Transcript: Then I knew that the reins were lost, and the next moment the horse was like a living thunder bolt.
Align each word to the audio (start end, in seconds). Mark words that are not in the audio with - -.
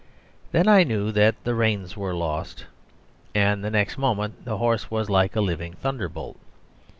Then 0.51 0.67
I 0.67 0.83
knew 0.83 1.11
that 1.11 1.35
the 1.43 1.53
reins 1.53 1.95
were 1.95 2.15
lost, 2.15 2.65
and 3.35 3.63
the 3.63 3.69
next 3.69 3.99
moment 3.99 4.45
the 4.45 4.57
horse 4.57 4.89
was 4.89 5.11
like 5.11 5.35
a 5.35 5.41
living 5.41 5.73
thunder 5.73 6.09
bolt. 6.09 6.37